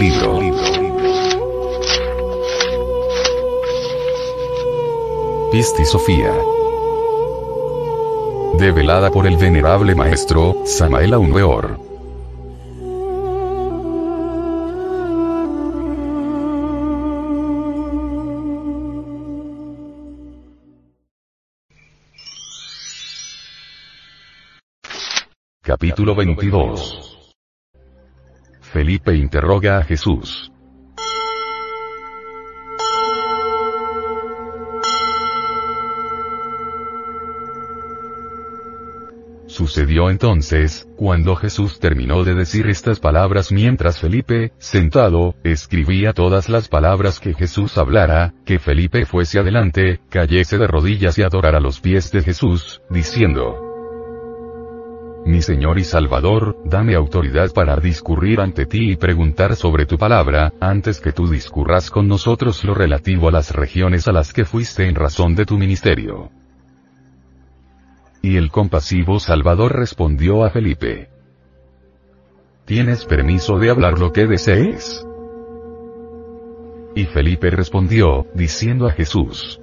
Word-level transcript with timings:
Libro. 0.00 0.38
Pisti 5.52 5.84
Sofía. 5.84 6.32
Develada 8.54 9.10
por 9.10 9.26
el 9.26 9.36
venerable 9.36 9.94
maestro, 9.94 10.56
Samael 10.64 11.14
Weor. 11.16 11.78
Capítulo 25.62 26.14
22 26.14 27.19
Felipe 28.72 29.16
interroga 29.16 29.78
a 29.78 29.82
Jesús. 29.82 30.52
Sucedió 39.46 40.08
entonces, 40.08 40.88
cuando 40.96 41.34
Jesús 41.34 41.80
terminó 41.80 42.22
de 42.22 42.34
decir 42.36 42.68
estas 42.68 43.00
palabras 43.00 43.50
mientras 43.50 43.98
Felipe, 43.98 44.52
sentado, 44.58 45.34
escribía 45.42 46.12
todas 46.12 46.48
las 46.48 46.68
palabras 46.68 47.18
que 47.18 47.34
Jesús 47.34 47.76
hablara, 47.76 48.34
que 48.46 48.60
Felipe 48.60 49.04
fuese 49.04 49.40
adelante, 49.40 50.00
cayese 50.08 50.58
de 50.58 50.68
rodillas 50.68 51.18
y 51.18 51.22
adorara 51.22 51.58
los 51.58 51.80
pies 51.80 52.12
de 52.12 52.22
Jesús, 52.22 52.80
diciendo, 52.88 53.69
mi 55.26 55.42
Señor 55.42 55.78
y 55.78 55.84
Salvador, 55.84 56.56
dame 56.64 56.94
autoridad 56.94 57.52
para 57.52 57.76
discurrir 57.76 58.40
ante 58.40 58.66
ti 58.66 58.92
y 58.92 58.96
preguntar 58.96 59.54
sobre 59.54 59.84
tu 59.84 59.98
palabra, 59.98 60.52
antes 60.60 61.00
que 61.00 61.12
tú 61.12 61.28
discurras 61.28 61.90
con 61.90 62.08
nosotros 62.08 62.64
lo 62.64 62.74
relativo 62.74 63.28
a 63.28 63.32
las 63.32 63.54
regiones 63.54 64.08
a 64.08 64.12
las 64.12 64.32
que 64.32 64.44
fuiste 64.44 64.88
en 64.88 64.94
razón 64.94 65.34
de 65.34 65.44
tu 65.44 65.58
ministerio. 65.58 66.30
Y 68.22 68.36
el 68.36 68.50
compasivo 68.50 69.20
Salvador 69.20 69.76
respondió 69.76 70.44
a 70.44 70.50
Felipe. 70.50 71.10
¿Tienes 72.64 73.04
permiso 73.04 73.58
de 73.58 73.70
hablar 73.70 73.98
lo 73.98 74.12
que 74.12 74.26
desees? 74.26 75.06
Y 76.94 77.04
Felipe 77.04 77.50
respondió, 77.50 78.26
diciendo 78.34 78.86
a 78.86 78.92
Jesús, 78.92 79.60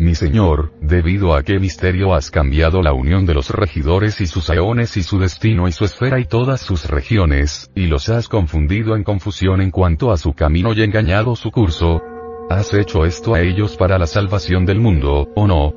mi 0.00 0.14
señor, 0.14 0.72
debido 0.80 1.34
a 1.34 1.42
qué 1.42 1.58
misterio 1.58 2.14
has 2.14 2.30
cambiado 2.30 2.82
la 2.82 2.94
unión 2.94 3.26
de 3.26 3.34
los 3.34 3.50
regidores 3.50 4.20
y 4.22 4.26
sus 4.26 4.48
aeones 4.48 4.96
y 4.96 5.02
su 5.02 5.18
destino 5.18 5.68
y 5.68 5.72
su 5.72 5.84
esfera 5.84 6.18
y 6.18 6.24
todas 6.24 6.62
sus 6.62 6.88
regiones, 6.88 7.70
y 7.74 7.86
los 7.86 8.08
has 8.08 8.26
confundido 8.26 8.96
en 8.96 9.04
confusión 9.04 9.60
en 9.60 9.70
cuanto 9.70 10.10
a 10.10 10.16
su 10.16 10.32
camino 10.32 10.72
y 10.72 10.82
engañado 10.82 11.36
su 11.36 11.50
curso? 11.50 12.02
¿Has 12.48 12.72
hecho 12.72 13.04
esto 13.04 13.34
a 13.34 13.42
ellos 13.42 13.76
para 13.76 13.98
la 13.98 14.06
salvación 14.06 14.64
del 14.64 14.80
mundo, 14.80 15.28
o 15.36 15.46
no? 15.46 15.74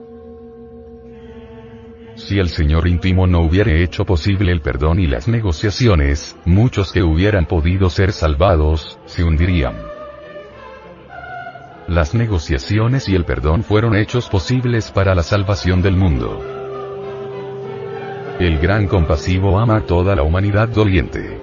Si 2.15 2.39
el 2.39 2.47
Señor 2.47 2.87
íntimo 2.87 3.27
no 3.27 3.41
hubiera 3.41 3.73
hecho 3.73 4.05
posible 4.05 4.51
el 4.51 4.61
perdón 4.61 4.99
y 4.99 5.07
las 5.07 5.27
negociaciones, 5.27 6.37
muchos 6.45 6.93
que 6.93 7.03
hubieran 7.03 7.45
podido 7.45 7.89
ser 7.89 8.13
salvados, 8.13 8.99
se 9.05 9.23
hundirían. 9.23 9.92
Las 11.87 12.15
negociaciones 12.15 13.09
y 13.09 13.15
el 13.15 13.25
perdón 13.25 13.61
fueron 13.61 13.93
hechos 13.95 14.29
posibles 14.29 14.89
para 14.91 15.13
la 15.13 15.21
salvación 15.21 15.81
del 15.81 15.97
mundo. 15.97 16.39
El 18.39 18.57
gran 18.59 18.87
compasivo 18.87 19.59
ama 19.59 19.77
a 19.77 19.85
toda 19.85 20.15
la 20.15 20.23
humanidad 20.23 20.69
doliente. 20.69 21.42